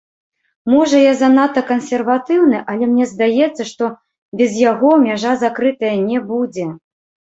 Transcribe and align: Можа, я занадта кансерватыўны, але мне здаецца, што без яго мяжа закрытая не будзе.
Можа, 0.73 1.01
я 1.01 1.09
занадта 1.17 1.61
кансерватыўны, 1.71 2.57
але 2.73 2.83
мне 2.93 3.05
здаецца, 3.11 3.63
што 3.73 3.91
без 4.41 4.51
яго 4.71 4.91
мяжа 5.07 5.31
закрытая 5.45 5.95
не 6.09 6.17
будзе. 6.33 6.65